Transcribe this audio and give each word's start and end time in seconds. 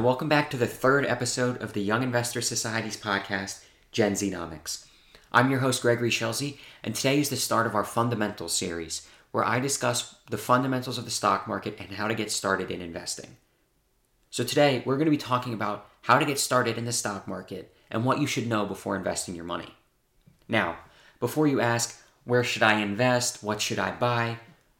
and 0.00 0.06
welcome 0.06 0.30
back 0.30 0.48
to 0.48 0.56
the 0.56 0.66
third 0.66 1.04
episode 1.04 1.60
of 1.60 1.74
the 1.74 1.82
Young 1.82 2.02
Investor 2.02 2.40
Society's 2.40 2.96
podcast, 2.96 3.62
GenZnomics. 3.92 4.86
I'm 5.30 5.50
your 5.50 5.60
host, 5.60 5.82
Gregory 5.82 6.08
Shelsey, 6.08 6.56
and 6.82 6.94
today 6.94 7.20
is 7.20 7.28
the 7.28 7.36
start 7.36 7.66
of 7.66 7.74
our 7.74 7.84
fundamentals 7.84 8.56
series, 8.56 9.06
where 9.30 9.44
I 9.44 9.60
discuss 9.60 10.14
the 10.30 10.38
fundamentals 10.38 10.96
of 10.96 11.04
the 11.04 11.10
stock 11.10 11.46
market 11.46 11.76
and 11.78 11.90
how 11.90 12.08
to 12.08 12.14
get 12.14 12.30
started 12.30 12.70
in 12.70 12.80
investing. 12.80 13.36
So, 14.30 14.42
today 14.42 14.82
we're 14.86 14.96
going 14.96 15.04
to 15.04 15.10
be 15.10 15.18
talking 15.18 15.52
about 15.52 15.86
how 16.00 16.18
to 16.18 16.24
get 16.24 16.38
started 16.38 16.78
in 16.78 16.86
the 16.86 16.92
stock 16.92 17.28
market 17.28 17.76
and 17.90 18.06
what 18.06 18.22
you 18.22 18.26
should 18.26 18.46
know 18.46 18.64
before 18.64 18.96
investing 18.96 19.34
your 19.34 19.44
money. 19.44 19.74
Now, 20.48 20.78
before 21.18 21.46
you 21.46 21.60
ask, 21.60 22.02
where 22.24 22.42
should 22.42 22.62
I 22.62 22.80
invest? 22.80 23.42
What 23.42 23.60
should 23.60 23.78
I 23.78 23.90
buy? 23.90 24.38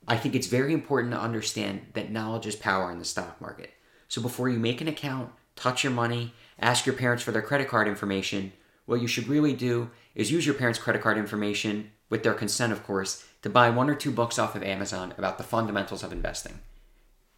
I 0.09 0.17
think 0.17 0.35
it's 0.35 0.47
very 0.47 0.73
important 0.73 1.13
to 1.13 1.21
understand 1.21 1.89
that 1.93 2.11
knowledge 2.11 2.47
is 2.47 2.57
power 2.57 2.91
in 2.91 2.99
the 2.99 3.05
stock 3.05 3.39
market. 3.39 3.75
So 4.11 4.21
before 4.21 4.49
you 4.49 4.59
make 4.59 4.81
an 4.81 4.89
account, 4.89 5.31
touch 5.55 5.85
your 5.85 5.93
money, 5.93 6.35
ask 6.59 6.85
your 6.85 6.97
parents 6.97 7.23
for 7.23 7.31
their 7.31 7.41
credit 7.41 7.69
card 7.69 7.87
information, 7.87 8.53
what 8.85 9.01
you 9.01 9.07
should 9.07 9.29
really 9.29 9.53
do 9.53 9.89
is 10.17 10.33
use 10.33 10.45
your 10.45 10.57
parents' 10.57 10.81
credit 10.81 11.01
card 11.01 11.17
information, 11.17 11.93
with 12.09 12.25
their 12.25 12.35
consent, 12.35 12.73
of 12.73 12.83
course, 12.83 13.25
to 13.43 13.49
buy 13.49 13.71
one 13.71 13.89
or 13.89 13.95
two 13.95 14.11
books 14.11 14.37
off 14.37 14.57
of 14.57 14.65
Amazon 14.65 15.15
about 15.17 15.39
the 15.39 15.45
fundamentals 15.45 16.03
of 16.03 16.11
investing. 16.11 16.59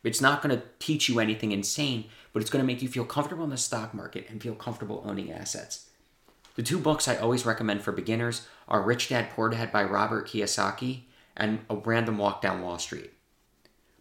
It's 0.02 0.22
not 0.22 0.40
going 0.40 0.56
to 0.56 0.64
teach 0.78 1.10
you 1.10 1.20
anything 1.20 1.52
insane, 1.52 2.06
but 2.32 2.40
it's 2.40 2.50
going 2.50 2.62
to 2.62 2.66
make 2.66 2.80
you 2.80 2.88
feel 2.88 3.04
comfortable 3.04 3.44
in 3.44 3.50
the 3.50 3.58
stock 3.58 3.92
market 3.92 4.30
and 4.30 4.42
feel 4.42 4.54
comfortable 4.54 5.04
owning 5.06 5.30
assets. 5.30 5.90
The 6.54 6.62
two 6.62 6.78
books 6.78 7.06
I 7.06 7.16
always 7.16 7.44
recommend 7.44 7.82
for 7.82 7.92
beginners 7.92 8.48
are 8.66 8.80
Rich 8.80 9.10
Dad 9.10 9.28
Poor 9.28 9.50
Dad 9.50 9.70
by 9.72 9.84
Robert 9.84 10.26
Kiyosaki 10.26 11.02
and 11.36 11.60
A 11.68 11.76
Random 11.76 12.16
Walk 12.16 12.40
Down 12.40 12.62
Wall 12.62 12.78
Street. 12.78 13.12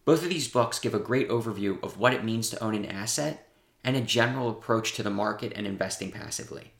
Both 0.03 0.23
of 0.23 0.29
these 0.29 0.47
books 0.47 0.79
give 0.79 0.95
a 0.95 0.99
great 0.99 1.29
overview 1.29 1.81
of 1.83 1.97
what 1.97 2.13
it 2.13 2.23
means 2.23 2.49
to 2.49 2.63
own 2.63 2.73
an 2.73 2.85
asset 2.85 3.47
and 3.83 3.95
a 3.95 4.01
general 4.01 4.49
approach 4.49 4.93
to 4.93 5.03
the 5.03 5.09
market 5.09 5.53
and 5.55 5.67
investing 5.67 6.11
passively. 6.11 6.71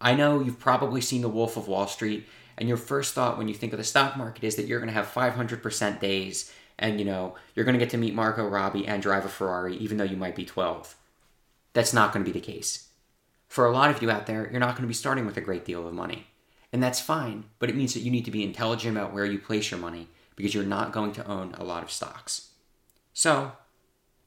I 0.00 0.14
know 0.14 0.40
you've 0.40 0.58
probably 0.58 1.00
seen 1.00 1.22
The 1.22 1.28
Wolf 1.28 1.56
of 1.56 1.68
Wall 1.68 1.86
Street, 1.86 2.26
and 2.58 2.68
your 2.68 2.76
first 2.76 3.14
thought 3.14 3.38
when 3.38 3.48
you 3.48 3.54
think 3.54 3.72
of 3.72 3.78
the 3.78 3.84
stock 3.84 4.16
market 4.16 4.44
is 4.44 4.56
that 4.56 4.66
you're 4.66 4.78
going 4.78 4.92
to 4.92 4.94
have 4.94 5.06
500% 5.06 6.00
days 6.00 6.52
and 6.78 6.98
you 6.98 7.04
know 7.04 7.36
you're 7.54 7.64
going 7.64 7.78
to 7.78 7.78
get 7.78 7.90
to 7.90 7.96
meet 7.96 8.14
Margot 8.14 8.46
Robbie 8.46 8.86
and 8.86 9.02
drive 9.02 9.24
a 9.24 9.28
Ferrari 9.28 9.76
even 9.76 9.96
though 9.96 10.04
you 10.04 10.16
might 10.16 10.36
be 10.36 10.44
12. 10.44 10.94
That's 11.72 11.92
not 11.92 12.12
going 12.12 12.24
to 12.24 12.30
be 12.30 12.38
the 12.38 12.44
case. 12.44 12.88
For 13.48 13.66
a 13.66 13.72
lot 13.72 13.90
of 13.90 14.02
you 14.02 14.10
out 14.10 14.26
there, 14.26 14.48
you're 14.50 14.60
not 14.60 14.72
going 14.72 14.82
to 14.82 14.88
be 14.88 14.94
starting 14.94 15.26
with 15.26 15.36
a 15.36 15.40
great 15.40 15.64
deal 15.64 15.86
of 15.86 15.94
money. 15.94 16.26
And 16.72 16.82
that's 16.82 17.00
fine, 17.00 17.44
but 17.58 17.70
it 17.70 17.76
means 17.76 17.94
that 17.94 18.00
you 18.00 18.10
need 18.10 18.24
to 18.24 18.30
be 18.30 18.42
intelligent 18.42 18.96
about 18.96 19.12
where 19.12 19.24
you 19.24 19.38
place 19.38 19.70
your 19.70 19.78
money 19.78 20.08
because 20.36 20.54
you're 20.54 20.64
not 20.64 20.92
going 20.92 21.12
to 21.12 21.26
own 21.26 21.54
a 21.54 21.64
lot 21.64 21.82
of 21.82 21.90
stocks. 21.90 22.50
So, 23.12 23.52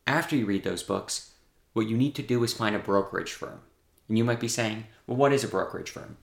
after 0.05 0.35
you 0.35 0.45
read 0.45 0.63
those 0.63 0.83
books, 0.83 1.33
what 1.73 1.87
you 1.87 1.97
need 1.97 2.15
to 2.15 2.23
do 2.23 2.43
is 2.43 2.53
find 2.53 2.75
a 2.75 2.79
brokerage 2.79 3.33
firm. 3.33 3.59
And 4.07 4.17
you 4.17 4.23
might 4.23 4.39
be 4.39 4.47
saying, 4.47 4.85
well, 5.05 5.17
what 5.17 5.33
is 5.33 5.43
a 5.43 5.49
brokerage 5.49 5.89
firm? 5.89 6.17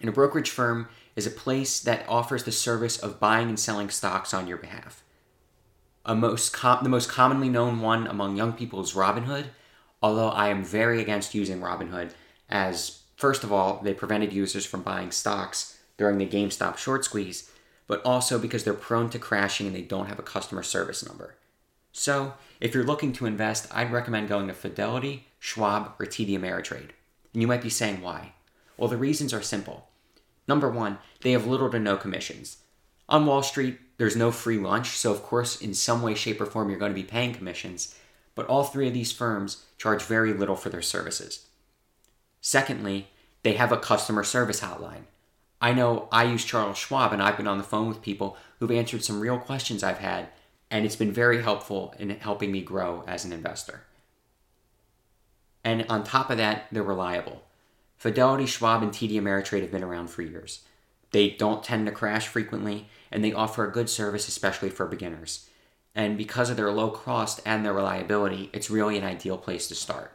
And 0.00 0.08
a 0.08 0.12
brokerage 0.12 0.50
firm 0.50 0.88
is 1.16 1.26
a 1.26 1.30
place 1.30 1.80
that 1.80 2.08
offers 2.08 2.44
the 2.44 2.52
service 2.52 2.98
of 2.98 3.20
buying 3.20 3.48
and 3.48 3.58
selling 3.58 3.90
stocks 3.90 4.32
on 4.32 4.46
your 4.46 4.56
behalf. 4.56 5.02
A 6.06 6.14
most 6.14 6.52
com- 6.52 6.82
the 6.82 6.88
most 6.88 7.10
commonly 7.10 7.48
known 7.48 7.80
one 7.80 8.06
among 8.06 8.36
young 8.36 8.54
people 8.54 8.80
is 8.80 8.94
Robinhood, 8.94 9.46
although 10.02 10.30
I 10.30 10.48
am 10.48 10.64
very 10.64 11.02
against 11.02 11.34
using 11.34 11.60
Robinhood 11.60 12.12
as, 12.48 13.02
first 13.16 13.44
of 13.44 13.52
all, 13.52 13.80
they 13.82 13.92
prevented 13.92 14.32
users 14.32 14.64
from 14.64 14.82
buying 14.82 15.10
stocks 15.10 15.78
during 15.98 16.16
the 16.16 16.26
GameStop 16.26 16.78
short 16.78 17.04
squeeze, 17.04 17.50
but 17.90 18.00
also 18.04 18.38
because 18.38 18.62
they're 18.62 18.72
prone 18.72 19.10
to 19.10 19.18
crashing 19.18 19.66
and 19.66 19.74
they 19.74 19.82
don't 19.82 20.06
have 20.06 20.20
a 20.20 20.22
customer 20.22 20.62
service 20.62 21.04
number. 21.04 21.34
So, 21.90 22.34
if 22.60 22.72
you're 22.72 22.84
looking 22.84 23.12
to 23.14 23.26
invest, 23.26 23.66
I'd 23.74 23.90
recommend 23.90 24.28
going 24.28 24.46
to 24.46 24.54
Fidelity, 24.54 25.26
Schwab, 25.40 25.94
or 25.98 26.06
TD 26.06 26.38
Ameritrade. 26.38 26.90
And 27.34 27.42
you 27.42 27.48
might 27.48 27.62
be 27.62 27.68
saying 27.68 28.00
why. 28.00 28.34
Well, 28.76 28.88
the 28.88 28.96
reasons 28.96 29.34
are 29.34 29.42
simple. 29.42 29.88
Number 30.46 30.70
one, 30.70 30.98
they 31.22 31.32
have 31.32 31.48
little 31.48 31.68
to 31.68 31.80
no 31.80 31.96
commissions. 31.96 32.58
On 33.08 33.26
Wall 33.26 33.42
Street, 33.42 33.80
there's 33.98 34.14
no 34.14 34.30
free 34.30 34.58
lunch, 34.58 34.90
so 34.90 35.10
of 35.10 35.24
course, 35.24 35.60
in 35.60 35.74
some 35.74 36.00
way, 36.00 36.14
shape, 36.14 36.40
or 36.40 36.46
form, 36.46 36.70
you're 36.70 36.78
going 36.78 36.92
to 36.92 37.02
be 37.02 37.02
paying 37.02 37.34
commissions. 37.34 37.96
But 38.36 38.46
all 38.46 38.62
three 38.62 38.86
of 38.86 38.94
these 38.94 39.10
firms 39.10 39.64
charge 39.78 40.04
very 40.04 40.32
little 40.32 40.54
for 40.54 40.68
their 40.68 40.80
services. 40.80 41.48
Secondly, 42.40 43.08
they 43.42 43.54
have 43.54 43.72
a 43.72 43.76
customer 43.76 44.22
service 44.22 44.60
hotline. 44.60 45.06
I 45.60 45.72
know 45.72 46.08
I 46.10 46.24
use 46.24 46.44
Charles 46.44 46.78
Schwab 46.78 47.12
and 47.12 47.22
I've 47.22 47.36
been 47.36 47.46
on 47.46 47.58
the 47.58 47.64
phone 47.64 47.88
with 47.88 48.02
people 48.02 48.36
who've 48.58 48.70
answered 48.70 49.04
some 49.04 49.20
real 49.20 49.38
questions 49.38 49.82
I've 49.82 49.98
had, 49.98 50.28
and 50.70 50.86
it's 50.86 50.96
been 50.96 51.12
very 51.12 51.42
helpful 51.42 51.94
in 51.98 52.10
helping 52.10 52.50
me 52.50 52.62
grow 52.62 53.04
as 53.06 53.24
an 53.24 53.32
investor. 53.32 53.82
And 55.62 55.84
on 55.88 56.04
top 56.04 56.30
of 56.30 56.38
that, 56.38 56.66
they're 56.72 56.82
reliable. 56.82 57.42
Fidelity, 57.98 58.46
Schwab, 58.46 58.82
and 58.82 58.92
TD 58.92 59.20
Ameritrade 59.20 59.60
have 59.60 59.70
been 59.70 59.84
around 59.84 60.08
for 60.08 60.22
years. 60.22 60.60
They 61.10 61.30
don't 61.30 61.62
tend 61.62 61.86
to 61.86 61.92
crash 61.92 62.28
frequently, 62.28 62.88
and 63.12 63.22
they 63.22 63.32
offer 63.32 63.66
a 63.66 63.72
good 63.72 63.90
service, 63.90 64.28
especially 64.28 64.70
for 64.70 64.86
beginners. 64.86 65.48
And 65.94 66.16
because 66.16 66.48
of 66.48 66.56
their 66.56 66.70
low 66.70 66.90
cost 66.90 67.40
and 67.44 67.64
their 67.64 67.74
reliability, 67.74 68.48
it's 68.54 68.70
really 68.70 68.96
an 68.96 69.04
ideal 69.04 69.36
place 69.36 69.68
to 69.68 69.74
start. 69.74 70.12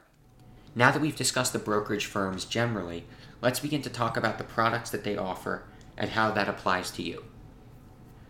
Now 0.73 0.89
that 0.91 1.01
we've 1.01 1.15
discussed 1.15 1.53
the 1.53 1.59
brokerage 1.59 2.05
firms 2.05 2.45
generally, 2.45 3.05
let's 3.45 3.59
begin 3.59 3.83
to 3.83 3.91
talk 3.91 4.17
about 4.17 4.39
the 4.39 4.43
products 4.43 4.89
that 4.89 5.03
they 5.03 5.15
offer 5.15 5.63
and 5.95 6.09
how 6.09 6.31
that 6.31 6.49
applies 6.49 6.89
to 6.89 7.03
you. 7.03 7.23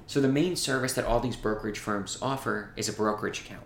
So, 0.07 0.19
the 0.19 0.27
main 0.27 0.57
service 0.57 0.91
that 0.93 1.05
all 1.05 1.21
these 1.21 1.37
brokerage 1.37 1.79
firms 1.79 2.19
offer 2.21 2.73
is 2.75 2.89
a 2.89 2.93
brokerage 2.93 3.39
account. 3.39 3.63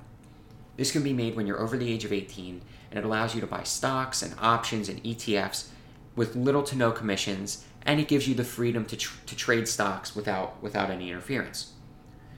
This 0.77 0.91
can 0.91 1.01
be 1.01 1.11
made 1.11 1.35
when 1.35 1.47
you're 1.47 1.59
over 1.59 1.75
the 1.75 1.91
age 1.91 2.05
of 2.05 2.13
18, 2.13 2.61
and 2.91 2.99
it 2.99 3.03
allows 3.03 3.33
you 3.33 3.41
to 3.41 3.47
buy 3.47 3.63
stocks 3.63 4.21
and 4.21 4.35
options 4.39 4.89
and 4.89 5.03
ETFs 5.03 5.69
with 6.15 6.35
little 6.35 6.61
to 6.63 6.77
no 6.77 6.91
commissions, 6.91 7.65
and 7.81 7.99
it 7.99 8.07
gives 8.07 8.27
you 8.27 8.35
the 8.35 8.43
freedom 8.43 8.85
to, 8.85 8.95
tr- 8.95 9.19
to 9.25 9.35
trade 9.35 9.67
stocks 9.67 10.15
without, 10.15 10.61
without 10.61 10.91
any 10.91 11.09
interference. 11.09 11.73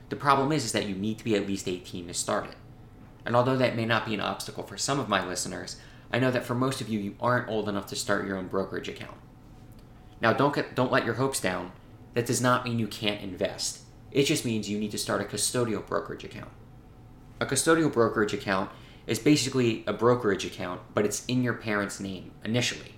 The 0.08 0.16
problem 0.16 0.52
is, 0.52 0.64
is 0.64 0.72
that 0.72 0.88
you 0.88 0.94
need 0.94 1.18
to 1.18 1.24
be 1.24 1.36
at 1.36 1.46
least 1.46 1.68
18 1.68 2.08
to 2.08 2.14
start 2.14 2.46
it. 2.46 2.56
And 3.26 3.36
although 3.36 3.58
that 3.58 3.76
may 3.76 3.84
not 3.84 4.06
be 4.06 4.14
an 4.14 4.20
obstacle 4.20 4.64
for 4.64 4.78
some 4.78 4.98
of 4.98 5.08
my 5.08 5.24
listeners, 5.24 5.76
I 6.12 6.18
know 6.18 6.30
that 6.30 6.44
for 6.44 6.54
most 6.54 6.80
of 6.80 6.88
you, 6.88 6.98
you 6.98 7.14
aren't 7.20 7.48
old 7.48 7.68
enough 7.68 7.86
to 7.86 7.96
start 7.96 8.26
your 8.26 8.36
own 8.36 8.48
brokerage 8.48 8.88
account. 8.88 9.16
Now, 10.20 10.32
don't 10.32 10.54
get, 10.54 10.74
don't 10.74 10.92
let 10.92 11.04
your 11.04 11.14
hopes 11.14 11.40
down. 11.40 11.72
That 12.14 12.26
does 12.26 12.40
not 12.40 12.64
mean 12.64 12.78
you 12.78 12.86
can't 12.86 13.22
invest. 13.22 13.80
It 14.10 14.24
just 14.24 14.44
means 14.44 14.68
you 14.68 14.78
need 14.78 14.90
to 14.90 14.98
start 14.98 15.22
a 15.22 15.24
custodial 15.24 15.86
brokerage 15.86 16.24
account. 16.24 16.50
A 17.40 17.46
custodial 17.46 17.92
brokerage 17.92 18.34
account 18.34 18.70
is 19.06 19.18
basically 19.18 19.82
a 19.86 19.92
brokerage 19.92 20.44
account, 20.44 20.82
but 20.94 21.04
it's 21.04 21.24
in 21.26 21.42
your 21.42 21.54
parents' 21.54 21.98
name 21.98 22.30
initially. 22.44 22.94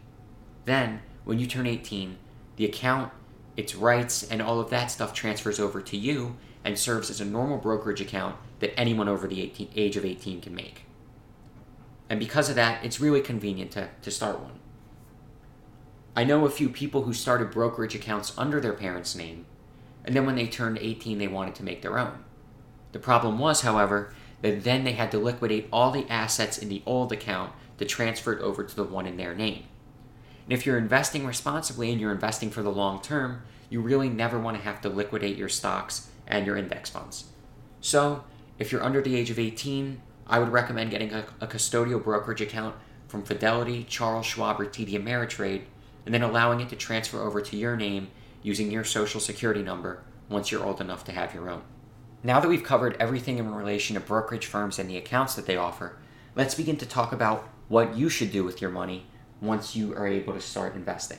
Then, 0.65 1.01
when 1.25 1.39
you 1.39 1.47
turn 1.47 1.67
18, 1.67 2.19
the 2.57 2.65
account, 2.65 3.13
its 3.57 3.75
rights, 3.75 4.29
and 4.29 4.43
all 4.43 4.61
of 4.61 4.71
that 4.71 4.91
stuff 4.91 5.15
transfers 5.15 5.61
over 5.61 5.81
to 5.81 5.97
you 5.97 6.37
and 6.65 6.79
serves 6.79 7.11
as 7.11 7.21
a 7.21 7.25
normal 7.25 7.59
brokerage 7.59 8.01
account 8.01 8.37
that 8.59 8.79
anyone 8.79 9.09
over 9.09 9.29
the 9.29 9.41
18, 9.41 9.71
age 9.77 9.97
of 9.97 10.05
18 10.05 10.41
can 10.41 10.55
make. 10.55 10.85
And 12.15 12.21
because 12.21 12.49
of 12.49 12.55
that, 12.55 12.85
it's 12.85 13.01
really 13.01 13.21
convenient 13.21 13.73
to, 13.73 13.89
to 14.03 14.09
start 14.09 14.39
one. 14.39 14.61
I 16.15 16.23
know 16.23 16.45
a 16.45 16.49
few 16.49 16.69
people 16.69 17.03
who 17.03 17.13
started 17.13 17.51
brokerage 17.51 17.97
accounts 17.97 18.33
under 18.39 18.61
their 18.61 18.73
parents' 18.73 19.17
name, 19.17 19.47
and 20.05 20.15
then 20.15 20.25
when 20.25 20.37
they 20.37 20.47
turned 20.47 20.79
18, 20.79 21.19
they 21.19 21.27
wanted 21.27 21.57
to 21.57 21.65
make 21.65 21.83
their 21.83 21.99
own. 21.99 22.23
The 22.93 23.01
problem 23.01 23.41
was, 23.41 23.63
however, 23.63 24.15
that 24.43 24.63
then 24.63 24.85
they 24.85 24.93
had 24.93 25.11
to 25.11 25.19
liquidate 25.19 25.67
all 25.73 25.91
the 25.91 26.09
assets 26.09 26.57
in 26.57 26.69
the 26.69 26.85
old 26.87 27.11
account 27.11 27.53
to 27.79 27.85
transfer 27.85 28.33
it 28.33 28.41
over 28.41 28.63
to 28.63 28.77
the 28.77 28.85
one 28.85 29.09
in 29.09 29.17
their 29.17 29.35
name. 29.35 29.65
And 30.45 30.53
if 30.53 30.65
you're 30.65 30.79
investing 30.79 31.27
responsibly 31.27 31.91
and 31.91 32.01
you're 32.01 32.13
investing 32.13 32.51
for 32.53 32.63
the 32.63 32.71
long 32.71 33.03
term, 33.03 33.43
you 33.71 33.81
really 33.81 34.09
never 34.09 34.39
want 34.39 34.57
to 34.57 34.63
have 34.63 34.81
to 34.83 34.89
liquidate 34.89 35.37
your 35.37 35.49
stocks 35.49 36.11
and 36.29 36.47
your 36.47 36.57
index 36.57 36.91
funds. 36.91 37.25
So, 37.81 38.23
if 38.57 38.71
you're 38.71 38.85
under 38.85 39.03
the 39.03 39.17
age 39.17 39.31
of 39.31 39.41
18, 39.41 40.01
I 40.27 40.39
would 40.39 40.51
recommend 40.51 40.91
getting 40.91 41.13
a, 41.13 41.27
a 41.41 41.47
custodial 41.47 42.03
brokerage 42.03 42.41
account 42.41 42.75
from 43.09 43.23
Fidelity, 43.23 43.85
Charles 43.85 44.27
Schwab, 44.27 44.61
or 44.61 44.67
TD 44.67 44.93
Ameritrade, 44.93 45.63
and 46.05 46.15
then 46.15 46.23
allowing 46.23 46.61
it 46.61 46.69
to 46.71 46.77
transfer 46.77 47.21
over 47.21 47.41
to 47.41 47.57
your 47.57 47.77
name 47.77 48.09
using 48.43 48.71
your 48.71 48.85
social 48.85 49.21
security 49.21 49.63
number 49.63 50.03
once 50.29 50.51
you're 50.51 50.65
old 50.65 50.81
enough 50.81 51.05
to 51.05 51.13
have 51.13 51.35
your 51.35 51.49
own. 51.49 51.63
Now 52.23 52.41
that 52.41 52.49
we've 52.49 52.65
covered 52.65 52.97
everything 52.99 53.39
in 53.39 53.55
relation 53.55 53.95
to 53.95 54.01
brokerage 54.01 54.47
firms 54.47 54.79
and 54.79 54.89
the 54.89 54.97
accounts 54.97 55.35
that 55.35 55.47
they 55.47 55.57
offer, 55.57 55.99
let's 56.35 56.55
begin 56.55 56.77
to 56.79 56.87
talk 56.87 57.13
about 57.13 57.49
what 57.69 57.97
you 57.97 58.09
should 58.09 58.33
do 58.33 58.45
with 58.45 58.61
your 58.61 58.71
money 58.71 59.07
once 59.41 59.77
you 59.77 59.95
are 59.95 60.07
able 60.07 60.33
to 60.33 60.41
start 60.41 60.75
investing. 60.75 61.19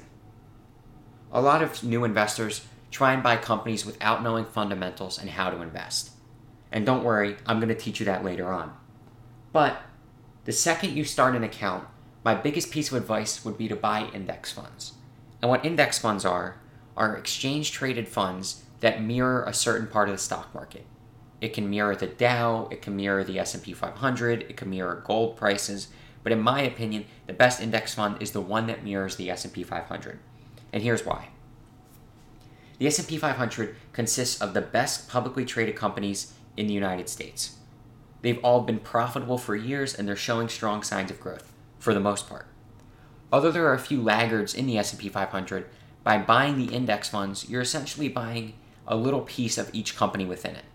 A 1.31 1.41
lot 1.41 1.61
of 1.61 1.83
new 1.83 2.03
investors 2.03 2.65
try 2.91 3.13
and 3.13 3.21
buy 3.21 3.37
companies 3.37 3.85
without 3.85 4.23
knowing 4.23 4.45
fundamentals 4.45 5.19
and 5.19 5.29
how 5.29 5.49
to 5.49 5.61
invest. 5.61 6.11
And 6.71 6.85
don't 6.85 7.03
worry, 7.03 7.37
I'm 7.45 7.59
going 7.59 7.69
to 7.69 7.75
teach 7.75 7.99
you 7.99 8.05
that 8.05 8.23
later 8.23 8.51
on. 8.51 8.73
But 9.55 9.83
the 10.43 10.51
second 10.51 10.97
you 10.97 11.05
start 11.05 11.33
an 11.33 11.45
account, 11.45 11.87
my 12.25 12.35
biggest 12.35 12.71
piece 12.71 12.91
of 12.91 12.97
advice 12.97 13.45
would 13.45 13.57
be 13.57 13.69
to 13.69 13.75
buy 13.77 14.09
index 14.13 14.51
funds. 14.51 14.95
And 15.41 15.49
what 15.49 15.63
index 15.63 15.97
funds 15.97 16.25
are, 16.25 16.57
are 16.97 17.15
exchange 17.15 17.71
traded 17.71 18.09
funds 18.09 18.65
that 18.81 19.01
mirror 19.01 19.45
a 19.45 19.53
certain 19.53 19.87
part 19.87 20.09
of 20.09 20.15
the 20.15 20.21
stock 20.21 20.53
market. 20.53 20.85
It 21.39 21.53
can 21.53 21.69
mirror 21.69 21.95
the 21.95 22.07
Dow, 22.07 22.67
it 22.69 22.81
can 22.81 22.97
mirror 22.97 23.23
the 23.23 23.39
S&P 23.39 23.71
500, 23.71 24.41
it 24.41 24.57
can 24.57 24.69
mirror 24.69 25.01
gold 25.07 25.37
prices, 25.37 25.87
but 26.21 26.33
in 26.33 26.41
my 26.41 26.59
opinion, 26.59 27.05
the 27.25 27.31
best 27.31 27.61
index 27.61 27.93
fund 27.93 28.21
is 28.21 28.31
the 28.31 28.41
one 28.41 28.67
that 28.67 28.83
mirrors 28.83 29.15
the 29.15 29.29
S&P 29.29 29.63
500. 29.63 30.19
And 30.73 30.83
here's 30.83 31.05
why. 31.05 31.29
The 32.79 32.87
S&P 32.87 33.17
500 33.17 33.73
consists 33.93 34.41
of 34.41 34.53
the 34.53 34.59
best 34.59 35.07
publicly 35.07 35.45
traded 35.45 35.77
companies 35.77 36.33
in 36.57 36.67
the 36.67 36.73
United 36.73 37.07
States. 37.07 37.55
They've 38.25 38.43
all 38.43 38.61
been 38.61 38.79
profitable 38.79 39.37
for 39.37 39.55
years 39.55 39.93
and 39.93 40.07
they're 40.07 40.15
showing 40.15 40.49
strong 40.49 40.81
signs 40.81 41.11
of 41.11 41.19
growth 41.19 41.53
for 41.77 41.93
the 41.93 41.99
most 41.99 42.27
part. 42.27 42.47
Although 43.31 43.51
there 43.51 43.67
are 43.67 43.75
a 43.75 43.79
few 43.79 44.01
laggards 44.01 44.55
in 44.55 44.65
the 44.65 44.79
S&P 44.79 45.09
500, 45.09 45.67
by 46.03 46.17
buying 46.17 46.57
the 46.57 46.73
index 46.73 47.07
funds, 47.07 47.47
you're 47.47 47.61
essentially 47.61 48.09
buying 48.09 48.53
a 48.87 48.95
little 48.95 49.21
piece 49.21 49.59
of 49.59 49.69
each 49.73 49.95
company 49.95 50.25
within 50.25 50.55
it. 50.55 50.65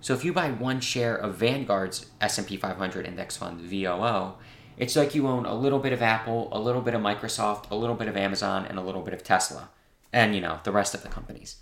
So 0.00 0.14
if 0.14 0.24
you 0.24 0.32
buy 0.32 0.52
one 0.52 0.78
share 0.78 1.16
of 1.16 1.34
Vanguard's 1.34 2.06
S&P 2.20 2.56
500 2.56 3.06
index 3.06 3.36
fund, 3.36 3.60
VOO, 3.60 4.34
it's 4.76 4.94
like 4.94 5.16
you 5.16 5.26
own 5.26 5.46
a 5.46 5.56
little 5.56 5.80
bit 5.80 5.92
of 5.92 6.00
Apple, 6.00 6.48
a 6.52 6.60
little 6.60 6.82
bit 6.82 6.94
of 6.94 7.00
Microsoft, 7.00 7.72
a 7.72 7.74
little 7.74 7.96
bit 7.96 8.06
of 8.06 8.16
Amazon, 8.16 8.64
and 8.64 8.78
a 8.78 8.82
little 8.82 9.02
bit 9.02 9.14
of 9.14 9.24
Tesla, 9.24 9.70
and 10.12 10.32
you 10.32 10.40
know, 10.40 10.60
the 10.62 10.70
rest 10.70 10.94
of 10.94 11.02
the 11.02 11.08
companies. 11.08 11.56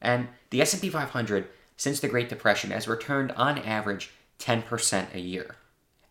And 0.00 0.26
the 0.50 0.60
S&P 0.60 0.88
500 0.88 1.46
since 1.78 2.00
the 2.00 2.08
Great 2.08 2.28
Depression 2.28 2.70
has 2.70 2.86
returned 2.86 3.32
on 3.32 3.58
average 3.58 4.10
10% 4.38 5.14
a 5.14 5.20
year. 5.20 5.56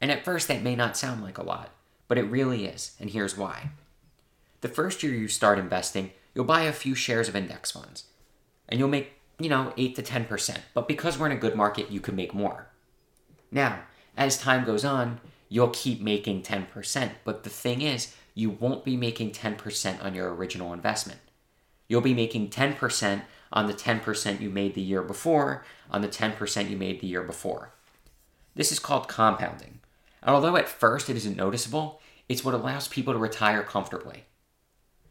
And 0.02 0.10
at 0.10 0.26
first 0.26 0.48
that 0.48 0.64
may 0.64 0.76
not 0.76 0.98
sound 0.98 1.22
like 1.22 1.38
a 1.38 1.46
lot, 1.46 1.70
but 2.08 2.18
it 2.18 2.24
really 2.24 2.66
is, 2.66 2.96
and 3.00 3.12
here's 3.12 3.38
why. 3.38 3.70
The 4.62 4.70
first 4.70 5.04
year 5.04 5.14
you 5.14 5.28
start 5.28 5.60
investing, 5.60 6.10
you'll 6.34 6.46
buy 6.46 6.62
a 6.64 6.74
few 6.74 6.96
shares 6.96 7.30
of 7.30 7.36
index 7.36 7.70
funds, 7.70 8.06
and 8.68 8.80
you'll 8.80 8.90
make, 8.90 9.12
you 9.38 9.50
know, 9.50 9.74
8 9.78 9.96
to 9.98 10.02
10%, 10.02 10.58
but 10.74 10.88
because 10.88 11.20
we're 11.20 11.28
in 11.28 11.38
a 11.38 11.40
good 11.40 11.56
market, 11.56 11.92
you 11.92 12.00
can 12.00 12.16
make 12.16 12.34
more. 12.34 12.70
Now, 13.52 13.82
as 14.18 14.38
time 14.38 14.66
goes 14.66 14.84
on, 14.84 15.22
you'll 15.50 15.70
keep 15.70 16.02
making 16.02 16.42
10%. 16.42 17.12
But 17.24 17.44
the 17.44 17.50
thing 17.50 17.82
is, 17.82 18.14
you 18.34 18.50
won't 18.50 18.84
be 18.84 18.98
making 18.98 19.32
10% 19.32 20.04
on 20.04 20.16
your 20.16 20.34
original 20.34 20.74
investment. 20.74 21.20
You'll 21.88 22.02
be 22.02 22.14
making 22.14 22.50
10% 22.50 23.22
on 23.52 23.68
the 23.68 23.74
10% 23.74 24.42
you 24.42 24.50
made 24.50 24.74
the 24.74 24.82
year 24.82 25.02
before, 25.02 25.64
on 25.90 26.02
the 26.02 26.08
10% 26.08 26.70
you 26.70 26.78
made 26.78 27.00
the 27.00 27.08
year 27.08 27.24
before. 27.24 27.72
This 28.56 28.72
is 28.72 28.80
called 28.80 29.08
compounding. 29.08 29.80
And 30.22 30.36
although 30.36 30.58
at 30.58 30.68
first 30.68 31.10
it 31.10 31.16
isn't 31.18 31.38
noticeable, 31.38 32.02
it's 32.28 32.44
what 32.44 32.54
allows 32.54 32.88
people 32.88 33.14
to 33.14 33.20
retire 33.20 33.64
comfortably. 33.64 34.26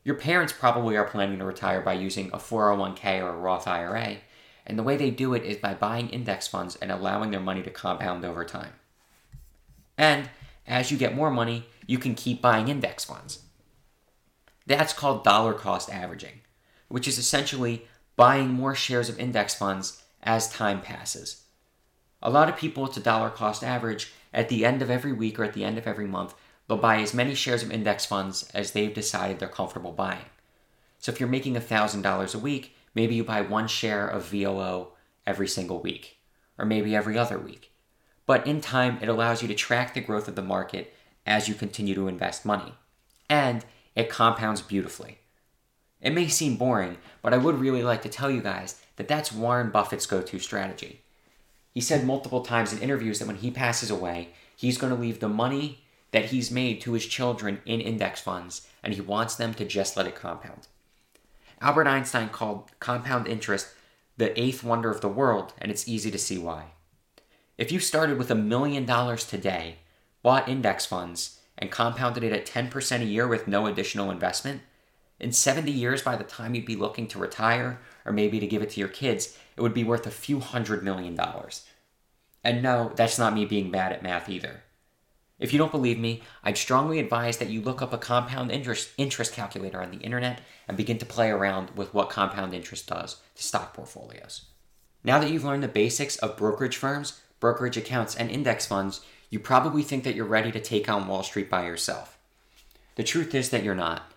Your 0.04 0.16
parents 0.16 0.52
probably 0.52 0.96
are 0.96 1.04
planning 1.04 1.38
to 1.38 1.44
retire 1.44 1.80
by 1.80 1.94
using 1.94 2.28
a 2.28 2.38
401k 2.38 3.22
or 3.22 3.30
a 3.30 3.38
Roth 3.38 3.66
IRA, 3.66 4.18
and 4.66 4.78
the 4.78 4.82
way 4.82 4.96
they 4.96 5.10
do 5.10 5.34
it 5.34 5.44
is 5.44 5.56
by 5.56 5.74
buying 5.74 6.10
index 6.10 6.46
funds 6.46 6.76
and 6.76 6.90
allowing 6.92 7.30
their 7.30 7.40
money 7.40 7.62
to 7.62 7.70
compound 7.70 8.24
over 8.24 8.44
time. 8.44 8.72
And 9.96 10.28
as 10.66 10.90
you 10.90 10.98
get 10.98 11.14
more 11.14 11.30
money, 11.30 11.66
you 11.86 11.98
can 11.98 12.14
keep 12.14 12.42
buying 12.42 12.68
index 12.68 13.04
funds. 13.04 13.40
That's 14.66 14.92
called 14.92 15.24
dollar 15.24 15.54
cost 15.54 15.90
averaging, 15.90 16.40
which 16.88 17.06
is 17.06 17.18
essentially 17.18 17.86
buying 18.16 18.50
more 18.50 18.74
shares 18.74 19.08
of 19.08 19.18
index 19.18 19.54
funds 19.54 20.02
as 20.22 20.50
time 20.50 20.80
passes. 20.80 21.44
A 22.22 22.30
lot 22.30 22.48
of 22.48 22.56
people, 22.56 22.86
it's 22.86 22.96
a 22.96 23.00
dollar 23.00 23.30
cost 23.30 23.62
average. 23.62 24.12
At 24.32 24.48
the 24.48 24.64
end 24.64 24.82
of 24.82 24.90
every 24.90 25.12
week 25.12 25.38
or 25.38 25.44
at 25.44 25.52
the 25.52 25.64
end 25.64 25.78
of 25.78 25.86
every 25.86 26.06
month, 26.06 26.34
they'll 26.66 26.78
buy 26.78 27.00
as 27.00 27.14
many 27.14 27.34
shares 27.34 27.62
of 27.62 27.70
index 27.70 28.04
funds 28.04 28.50
as 28.52 28.72
they've 28.72 28.92
decided 28.92 29.38
they're 29.38 29.48
comfortable 29.48 29.92
buying. 29.92 30.24
So 30.98 31.12
if 31.12 31.20
you're 31.20 31.28
making 31.28 31.54
$1,000 31.54 32.34
a 32.34 32.38
week, 32.38 32.74
maybe 32.94 33.14
you 33.14 33.22
buy 33.22 33.42
one 33.42 33.68
share 33.68 34.08
of 34.08 34.26
VOO 34.26 34.88
every 35.26 35.46
single 35.46 35.80
week, 35.80 36.18
or 36.58 36.64
maybe 36.64 36.96
every 36.96 37.16
other 37.18 37.38
week. 37.38 37.70
But 38.24 38.46
in 38.46 38.60
time, 38.60 38.98
it 39.00 39.08
allows 39.08 39.42
you 39.42 39.48
to 39.48 39.54
track 39.54 39.94
the 39.94 40.00
growth 40.00 40.26
of 40.26 40.34
the 40.34 40.42
market 40.42 40.92
as 41.24 41.48
you 41.48 41.54
continue 41.54 41.94
to 41.94 42.08
invest 42.08 42.44
money. 42.44 42.74
And 43.28 43.64
it 43.94 44.08
compounds 44.08 44.62
beautifully. 44.62 45.18
It 46.00 46.12
may 46.12 46.28
seem 46.28 46.56
boring, 46.56 46.98
but 47.22 47.32
I 47.32 47.38
would 47.38 47.58
really 47.58 47.82
like 47.82 48.02
to 48.02 48.08
tell 48.08 48.30
you 48.30 48.40
guys 48.40 48.80
that 48.96 49.08
that's 49.08 49.32
Warren 49.32 49.70
Buffett's 49.70 50.06
go 50.06 50.22
to 50.22 50.38
strategy. 50.38 51.02
He 51.72 51.80
said 51.80 52.06
multiple 52.06 52.42
times 52.42 52.72
in 52.72 52.78
interviews 52.78 53.18
that 53.18 53.28
when 53.28 53.36
he 53.36 53.50
passes 53.50 53.90
away, 53.90 54.30
he's 54.56 54.78
going 54.78 54.94
to 54.94 54.98
leave 54.98 55.20
the 55.20 55.28
money 55.28 55.80
that 56.12 56.26
he's 56.26 56.50
made 56.50 56.80
to 56.80 56.92
his 56.92 57.04
children 57.06 57.60
in 57.66 57.80
index 57.80 58.20
funds, 58.20 58.66
and 58.82 58.94
he 58.94 59.00
wants 59.00 59.34
them 59.34 59.52
to 59.54 59.64
just 59.64 59.96
let 59.96 60.06
it 60.06 60.14
compound. 60.14 60.68
Albert 61.60 61.86
Einstein 61.86 62.28
called 62.28 62.70
compound 62.80 63.26
interest 63.26 63.68
the 64.16 64.38
eighth 64.40 64.64
wonder 64.64 64.90
of 64.90 65.00
the 65.00 65.08
world, 65.08 65.52
and 65.58 65.70
it's 65.70 65.88
easy 65.88 66.10
to 66.10 66.18
see 66.18 66.38
why. 66.38 66.72
If 67.58 67.70
you 67.70 67.80
started 67.80 68.18
with 68.18 68.30
a 68.30 68.34
million 68.34 68.86
dollars 68.86 69.26
today, 69.26 69.76
bought 70.22 70.48
index 70.48 70.86
funds, 70.86 71.40
and 71.58 71.70
compounded 71.70 72.22
it 72.22 72.32
at 72.32 72.46
10% 72.46 73.00
a 73.00 73.04
year 73.04 73.26
with 73.26 73.48
no 73.48 73.66
additional 73.66 74.10
investment, 74.10 74.62
in 75.18 75.32
70 75.32 75.70
years, 75.70 76.02
by 76.02 76.16
the 76.16 76.24
time 76.24 76.54
you'd 76.54 76.66
be 76.66 76.76
looking 76.76 77.08
to 77.08 77.18
retire 77.18 77.80
or 78.04 78.12
maybe 78.12 78.38
to 78.38 78.46
give 78.46 78.62
it 78.62 78.70
to 78.70 78.80
your 78.80 78.88
kids, 78.88 79.36
it 79.56 79.62
would 79.62 79.74
be 79.74 79.84
worth 79.84 80.06
a 80.06 80.10
few 80.10 80.40
hundred 80.40 80.82
million 80.82 81.14
dollars. 81.14 81.64
And 82.44 82.62
no, 82.62 82.92
that's 82.94 83.18
not 83.18 83.34
me 83.34 83.44
being 83.44 83.70
bad 83.70 83.92
at 83.92 84.02
math 84.02 84.28
either. 84.28 84.62
If 85.38 85.52
you 85.52 85.58
don't 85.58 85.72
believe 85.72 85.98
me, 85.98 86.22
I'd 86.42 86.56
strongly 86.56 86.98
advise 86.98 87.38
that 87.38 87.50
you 87.50 87.60
look 87.60 87.82
up 87.82 87.92
a 87.92 87.98
compound 87.98 88.50
interest, 88.50 88.90
interest 88.96 89.34
calculator 89.34 89.82
on 89.82 89.90
the 89.90 89.98
internet 89.98 90.40
and 90.66 90.76
begin 90.76 90.98
to 90.98 91.06
play 91.06 91.30
around 91.30 91.70
with 91.70 91.92
what 91.92 92.08
compound 92.08 92.54
interest 92.54 92.86
does 92.86 93.16
to 93.34 93.42
stock 93.42 93.74
portfolios. 93.74 94.46
Now 95.04 95.18
that 95.18 95.30
you've 95.30 95.44
learned 95.44 95.62
the 95.62 95.68
basics 95.68 96.16
of 96.16 96.36
brokerage 96.36 96.76
firms, 96.76 97.20
brokerage 97.38 97.76
accounts, 97.76 98.16
and 98.16 98.30
index 98.30 98.66
funds, 98.66 99.02
you 99.28 99.38
probably 99.38 99.82
think 99.82 100.04
that 100.04 100.14
you're 100.14 100.24
ready 100.24 100.52
to 100.52 100.60
take 100.60 100.88
on 100.88 101.06
Wall 101.06 101.22
Street 101.22 101.50
by 101.50 101.66
yourself. 101.66 102.18
The 102.94 103.04
truth 103.04 103.34
is 103.34 103.50
that 103.50 103.62
you're 103.62 103.74
not. 103.74 104.10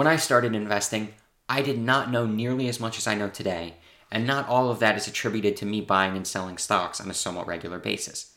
When 0.00 0.06
I 0.06 0.16
started 0.16 0.54
investing, 0.54 1.12
I 1.46 1.60
did 1.60 1.78
not 1.78 2.10
know 2.10 2.24
nearly 2.24 2.68
as 2.68 2.80
much 2.80 2.96
as 2.96 3.06
I 3.06 3.14
know 3.14 3.28
today, 3.28 3.74
and 4.10 4.26
not 4.26 4.48
all 4.48 4.70
of 4.70 4.78
that 4.78 4.96
is 4.96 5.06
attributed 5.06 5.58
to 5.58 5.66
me 5.66 5.82
buying 5.82 6.16
and 6.16 6.26
selling 6.26 6.56
stocks 6.56 7.02
on 7.02 7.10
a 7.10 7.12
somewhat 7.12 7.46
regular 7.46 7.78
basis. 7.78 8.34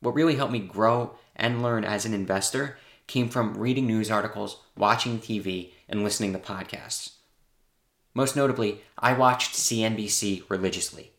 What 0.00 0.16
really 0.16 0.34
helped 0.34 0.52
me 0.52 0.58
grow 0.58 1.14
and 1.36 1.62
learn 1.62 1.84
as 1.84 2.04
an 2.04 2.14
investor 2.14 2.78
came 3.06 3.28
from 3.28 3.56
reading 3.56 3.86
news 3.86 4.10
articles, 4.10 4.60
watching 4.76 5.20
TV, 5.20 5.70
and 5.88 6.02
listening 6.02 6.32
to 6.32 6.40
podcasts. 6.40 7.12
Most 8.12 8.34
notably, 8.34 8.80
I 8.98 9.12
watched 9.12 9.54
CNBC 9.54 10.50
religiously. 10.50 11.12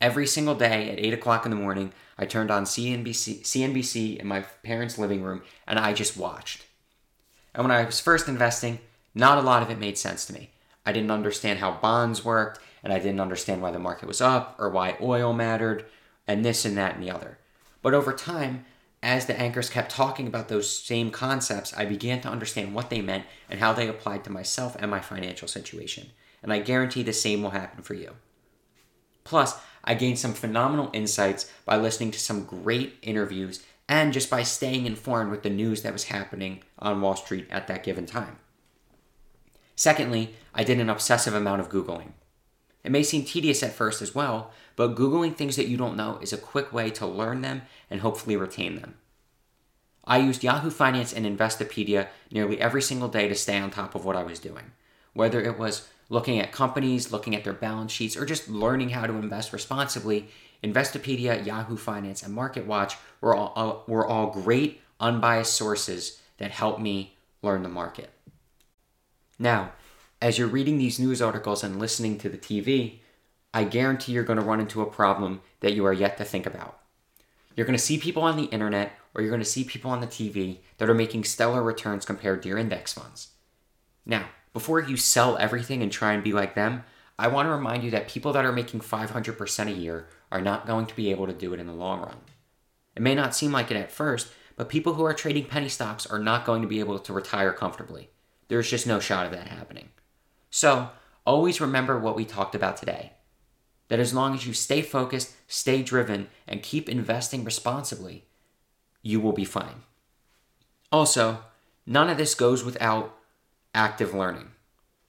Every 0.00 0.26
single 0.26 0.54
day 0.54 0.88
at 0.88 0.98
8 0.98 1.12
o'clock 1.12 1.44
in 1.44 1.50
the 1.50 1.58
morning, 1.58 1.92
I 2.16 2.24
turned 2.24 2.50
on 2.50 2.64
CNBC, 2.64 3.42
CNBC 3.42 4.16
in 4.16 4.26
my 4.26 4.40
parents' 4.62 4.96
living 4.96 5.22
room 5.22 5.42
and 5.66 5.78
I 5.78 5.92
just 5.92 6.16
watched. 6.16 6.64
And 7.54 7.64
when 7.64 7.70
I 7.70 7.84
was 7.84 8.00
first 8.00 8.26
investing, 8.26 8.78
not 9.14 9.38
a 9.38 9.42
lot 9.42 9.62
of 9.62 9.70
it 9.70 9.78
made 9.78 9.98
sense 9.98 10.24
to 10.26 10.32
me. 10.32 10.50
I 10.84 10.92
didn't 10.92 11.10
understand 11.10 11.58
how 11.58 11.72
bonds 11.72 12.24
worked, 12.24 12.60
and 12.82 12.92
I 12.92 12.98
didn't 12.98 13.20
understand 13.20 13.60
why 13.60 13.70
the 13.70 13.78
market 13.78 14.08
was 14.08 14.20
up 14.20 14.56
or 14.58 14.70
why 14.70 14.96
oil 15.00 15.32
mattered, 15.32 15.84
and 16.26 16.44
this 16.44 16.64
and 16.64 16.76
that 16.76 16.94
and 16.94 17.02
the 17.02 17.10
other. 17.10 17.38
But 17.82 17.94
over 17.94 18.12
time, 18.12 18.64
as 19.02 19.26
the 19.26 19.38
anchors 19.38 19.70
kept 19.70 19.90
talking 19.90 20.26
about 20.26 20.48
those 20.48 20.74
same 20.74 21.10
concepts, 21.10 21.74
I 21.74 21.86
began 21.86 22.20
to 22.22 22.28
understand 22.28 22.74
what 22.74 22.90
they 22.90 23.00
meant 23.00 23.24
and 23.48 23.60
how 23.60 23.72
they 23.72 23.88
applied 23.88 24.24
to 24.24 24.30
myself 24.30 24.76
and 24.78 24.90
my 24.90 25.00
financial 25.00 25.48
situation. 25.48 26.10
And 26.42 26.52
I 26.52 26.58
guarantee 26.60 27.02
the 27.02 27.12
same 27.12 27.42
will 27.42 27.50
happen 27.50 27.82
for 27.82 27.94
you. 27.94 28.16
Plus, 29.24 29.58
I 29.84 29.94
gained 29.94 30.18
some 30.18 30.34
phenomenal 30.34 30.90
insights 30.92 31.50
by 31.64 31.76
listening 31.76 32.10
to 32.10 32.18
some 32.18 32.44
great 32.44 32.98
interviews 33.02 33.64
and 33.88 34.12
just 34.12 34.30
by 34.30 34.42
staying 34.42 34.86
informed 34.86 35.30
with 35.30 35.42
the 35.42 35.50
news 35.50 35.82
that 35.82 35.92
was 35.92 36.04
happening 36.04 36.62
on 36.78 37.00
Wall 37.00 37.16
Street 37.16 37.46
at 37.50 37.66
that 37.68 37.82
given 37.82 38.06
time. 38.06 38.38
Secondly, 39.80 40.34
I 40.54 40.62
did 40.62 40.78
an 40.78 40.90
obsessive 40.90 41.32
amount 41.32 41.62
of 41.62 41.70
Googling. 41.70 42.12
It 42.84 42.92
may 42.92 43.02
seem 43.02 43.24
tedious 43.24 43.62
at 43.62 43.72
first 43.72 44.02
as 44.02 44.14
well, 44.14 44.50
but 44.76 44.94
Googling 44.94 45.34
things 45.34 45.56
that 45.56 45.68
you 45.68 45.78
don't 45.78 45.96
know 45.96 46.18
is 46.20 46.34
a 46.34 46.36
quick 46.36 46.70
way 46.70 46.90
to 46.90 47.06
learn 47.06 47.40
them 47.40 47.62
and 47.88 48.02
hopefully 48.02 48.36
retain 48.36 48.76
them. 48.76 48.96
I 50.04 50.18
used 50.18 50.44
Yahoo 50.44 50.68
Finance 50.68 51.14
and 51.14 51.24
Investopedia 51.24 52.08
nearly 52.30 52.60
every 52.60 52.82
single 52.82 53.08
day 53.08 53.26
to 53.26 53.34
stay 53.34 53.56
on 53.56 53.70
top 53.70 53.94
of 53.94 54.04
what 54.04 54.16
I 54.16 54.22
was 54.22 54.38
doing, 54.38 54.72
whether 55.14 55.40
it 55.40 55.58
was 55.58 55.88
looking 56.10 56.38
at 56.38 56.52
companies, 56.52 57.10
looking 57.10 57.34
at 57.34 57.44
their 57.44 57.54
balance 57.54 57.90
sheets, 57.90 58.18
or 58.18 58.26
just 58.26 58.50
learning 58.50 58.90
how 58.90 59.06
to 59.06 59.14
invest 59.14 59.50
responsibly, 59.50 60.28
Investopedia, 60.62 61.46
Yahoo 61.46 61.78
Finance, 61.78 62.22
and 62.22 62.36
MarketWatch 62.36 62.96
were 63.22 63.34
all, 63.34 63.54
uh, 63.56 63.90
were 63.90 64.06
all 64.06 64.26
great, 64.26 64.82
unbiased 65.00 65.54
sources 65.54 66.20
that 66.36 66.50
helped 66.50 66.82
me 66.82 67.16
learn 67.40 67.62
the 67.62 67.70
market. 67.70 68.10
Now, 69.40 69.72
as 70.20 70.36
you're 70.36 70.48
reading 70.48 70.76
these 70.76 71.00
news 71.00 71.22
articles 71.22 71.64
and 71.64 71.78
listening 71.78 72.18
to 72.18 72.28
the 72.28 72.36
TV, 72.36 72.98
I 73.54 73.64
guarantee 73.64 74.12
you're 74.12 74.22
going 74.22 74.38
to 74.38 74.44
run 74.44 74.60
into 74.60 74.82
a 74.82 74.90
problem 74.90 75.40
that 75.60 75.72
you 75.72 75.86
are 75.86 75.94
yet 75.94 76.18
to 76.18 76.24
think 76.26 76.44
about. 76.44 76.78
You're 77.56 77.66
going 77.66 77.76
to 77.76 77.82
see 77.82 77.96
people 77.96 78.22
on 78.22 78.36
the 78.36 78.44
internet 78.44 78.92
or 79.14 79.22
you're 79.22 79.30
going 79.30 79.40
to 79.40 79.46
see 79.46 79.64
people 79.64 79.90
on 79.90 80.02
the 80.02 80.06
TV 80.06 80.58
that 80.76 80.90
are 80.90 80.94
making 80.94 81.24
stellar 81.24 81.62
returns 81.62 82.04
compared 82.04 82.42
to 82.42 82.50
your 82.50 82.58
index 82.58 82.92
funds. 82.92 83.28
Now, 84.04 84.26
before 84.52 84.80
you 84.80 84.98
sell 84.98 85.38
everything 85.38 85.82
and 85.82 85.90
try 85.90 86.12
and 86.12 86.22
be 86.22 86.34
like 86.34 86.54
them, 86.54 86.84
I 87.18 87.28
want 87.28 87.46
to 87.46 87.52
remind 87.52 87.82
you 87.82 87.90
that 87.92 88.08
people 88.08 88.34
that 88.34 88.44
are 88.44 88.52
making 88.52 88.80
500% 88.80 89.66
a 89.66 89.72
year 89.72 90.06
are 90.30 90.42
not 90.42 90.66
going 90.66 90.84
to 90.84 90.94
be 90.94 91.10
able 91.10 91.26
to 91.26 91.32
do 91.32 91.54
it 91.54 91.60
in 91.60 91.66
the 91.66 91.72
long 91.72 92.00
run. 92.00 92.18
It 92.94 93.00
may 93.00 93.14
not 93.14 93.34
seem 93.34 93.52
like 93.52 93.70
it 93.70 93.76
at 93.78 93.90
first, 93.90 94.28
but 94.56 94.68
people 94.68 94.94
who 94.94 95.04
are 95.04 95.14
trading 95.14 95.46
penny 95.46 95.70
stocks 95.70 96.06
are 96.06 96.18
not 96.18 96.44
going 96.44 96.60
to 96.60 96.68
be 96.68 96.80
able 96.80 96.98
to 96.98 97.12
retire 97.14 97.52
comfortably. 97.52 98.10
There's 98.50 98.68
just 98.68 98.84
no 98.84 98.98
shot 98.98 99.26
of 99.26 99.32
that 99.32 99.46
happening. 99.46 99.90
So, 100.50 100.90
always 101.24 101.60
remember 101.60 102.00
what 102.00 102.16
we 102.16 102.24
talked 102.24 102.56
about 102.56 102.76
today 102.76 103.12
that 103.86 104.00
as 104.00 104.12
long 104.12 104.34
as 104.34 104.44
you 104.44 104.52
stay 104.52 104.82
focused, 104.82 105.34
stay 105.46 105.82
driven, 105.82 106.26
and 106.48 106.62
keep 106.62 106.88
investing 106.88 107.44
responsibly, 107.44 108.24
you 109.02 109.20
will 109.20 109.32
be 109.32 109.44
fine. 109.44 109.82
Also, 110.90 111.44
none 111.86 112.10
of 112.10 112.18
this 112.18 112.34
goes 112.34 112.64
without 112.64 113.16
active 113.72 114.14
learning. 114.14 114.48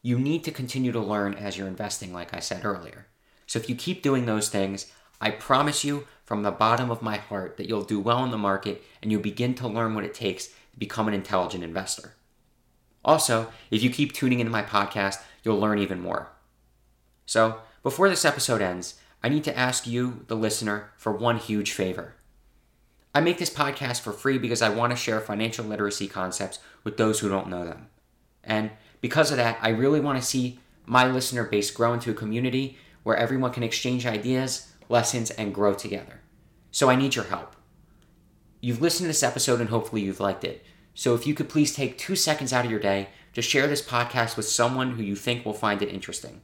You 0.04 0.20
need 0.20 0.44
to 0.44 0.52
continue 0.52 0.92
to 0.92 1.00
learn 1.00 1.34
as 1.34 1.58
you're 1.58 1.68
investing, 1.68 2.14
like 2.14 2.36
I 2.36 2.40
said 2.40 2.64
earlier. 2.64 3.08
So 3.48 3.58
if 3.58 3.70
you 3.70 3.76
keep 3.76 4.04
doing 4.04 4.28
those 4.28 4.50
things, 4.50 4.92
I 5.20 5.32
promise 5.32 5.84
you 5.84 6.06
from 6.26 6.44
the 6.44 6.52
bottom 6.52 6.92
of 6.92 7.02
my 7.02 7.18
heart 7.18 7.58
that 7.58 7.68
you'll 7.68 7.84
do 7.84 8.00
well 8.00 8.24
in 8.24 8.30
the 8.30 8.38
market 8.38 8.84
and 9.02 9.12
you'll 9.12 9.22
begin 9.22 9.56
to 9.56 9.68
learn 9.68 9.96
what 9.96 10.06
it 10.06 10.14
takes 10.14 10.48
to 10.48 10.80
become 10.80 11.08
an 11.08 11.16
intelligent 11.16 11.64
investor. 11.64 12.14
Also, 13.04 13.52
if 13.70 13.82
you 13.82 13.90
keep 13.90 14.14
tuning 14.14 14.40
into 14.40 14.52
my 14.52 14.62
podcast, 14.62 15.22
you'll 15.44 15.60
learn 15.60 15.80
even 15.80 16.00
more. 16.00 16.30
So, 17.26 17.60
before 17.84 18.10
this 18.10 18.26
episode 18.26 18.62
ends, 18.62 19.00
I 19.24 19.30
need 19.30 19.44
to 19.46 19.58
ask 19.58 19.88
you, 19.88 20.24
the 20.28 20.36
listener, 20.36 20.92
for 20.98 21.12
one 21.12 21.38
huge 21.38 21.72
favor. 21.72 22.16
I 23.14 23.22
make 23.22 23.38
this 23.38 23.50
podcast 23.50 24.02
for 24.02 24.14
free 24.14 24.38
because 24.38 24.62
I 24.62 24.70
want 24.70 24.92
to 24.92 24.98
share 24.98 25.20
financial 25.20 25.66
literacy 25.66 26.08
concepts 26.08 26.60
with 26.84 26.98
those 26.98 27.20
who 27.20 27.30
don't 27.30 27.50
know 27.50 27.66
them. 27.66 27.88
And 28.44 28.72
because 29.02 29.32
of 29.32 29.38
that, 29.38 29.58
I 29.62 29.70
really 29.70 30.00
want 30.00 30.20
to 30.20 30.26
see 30.26 30.60
my 30.86 31.06
listener 31.10 31.44
base 31.44 31.72
grow 31.72 31.94
into 31.94 32.12
a 32.12 32.16
community 32.16 32.78
where 33.04 33.18
everyone 33.18 33.52
can 33.52 33.64
exchange 33.64 34.06
ideas, 34.06 34.72
lessons, 34.90 35.32
and 35.32 35.54
grow 35.54 35.74
together. 35.74 36.22
So 36.72 36.90
I 36.90 36.96
need 36.96 37.16
your 37.16 37.26
help. 37.26 37.56
You've 38.62 38.82
listened 38.82 39.06
to 39.06 39.10
this 39.10 39.24
episode 39.24 39.60
and 39.60 39.70
hopefully 39.70 40.04
you've 40.04 40.20
liked 40.20 40.44
it. 40.44 40.64
So 40.94 41.16
if 41.16 41.26
you 41.26 41.34
could 41.34 41.50
please 41.50 41.74
take 41.74 41.98
two 41.98 42.16
seconds 42.16 42.52
out 42.52 42.66
of 42.66 42.72
your 42.72 42.80
day 42.80 43.10
to 43.34 43.42
share 43.42 43.68
this 43.68 43.82
podcast 43.82 44.36
with 44.36 44.48
someone 44.48 44.92
who 44.92 45.04
you 45.04 45.16
think 45.16 45.46
will 45.46 45.54
find 45.54 45.82
it 45.82 45.90
interesting. 45.90 46.42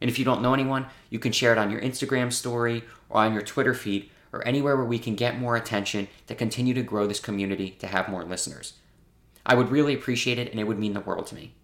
And 0.00 0.10
if 0.10 0.18
you 0.18 0.24
don't 0.24 0.42
know 0.42 0.54
anyone, 0.54 0.86
you 1.10 1.18
can 1.18 1.32
share 1.32 1.52
it 1.52 1.58
on 1.58 1.70
your 1.70 1.80
Instagram 1.80 2.32
story 2.32 2.84
or 3.08 3.22
on 3.22 3.34
your 3.34 3.42
Twitter 3.42 3.74
feed 3.74 4.10
or 4.32 4.46
anywhere 4.46 4.76
where 4.76 4.86
we 4.86 4.98
can 4.98 5.14
get 5.14 5.38
more 5.38 5.56
attention 5.56 6.08
to 6.26 6.34
continue 6.34 6.72
to 6.74 6.82
grow 6.82 7.06
this 7.06 7.20
community 7.20 7.70
to 7.80 7.86
have 7.86 8.08
more 8.08 8.24
listeners. 8.24 8.74
I 9.44 9.54
would 9.54 9.70
really 9.70 9.94
appreciate 9.94 10.38
it 10.38 10.50
and 10.50 10.60
it 10.60 10.64
would 10.64 10.78
mean 10.78 10.94
the 10.94 11.00
world 11.00 11.26
to 11.28 11.34
me. 11.34 11.54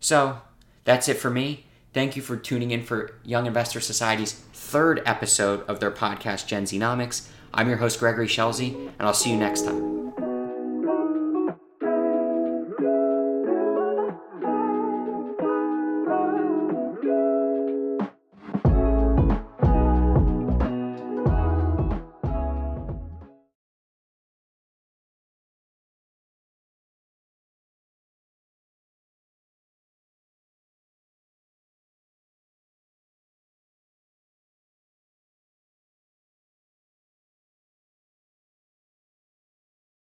So, 0.00 0.40
that's 0.84 1.08
it 1.08 1.18
for 1.18 1.30
me. 1.30 1.66
Thank 1.92 2.16
you 2.16 2.22
for 2.22 2.36
tuning 2.36 2.70
in 2.70 2.82
for 2.82 3.14
Young 3.22 3.46
Investor 3.46 3.80
Society's 3.80 4.32
third 4.32 5.02
episode 5.04 5.62
of 5.68 5.78
their 5.78 5.90
podcast, 5.90 6.48
GenZnomics. 6.48 7.28
I'm 7.52 7.68
your 7.68 7.76
host, 7.76 8.00
Gregory 8.00 8.26
Shelzy, 8.26 8.74
and 8.74 9.02
I'll 9.06 9.14
see 9.14 9.30
you 9.30 9.36
next 9.36 9.62
time. 9.62 10.11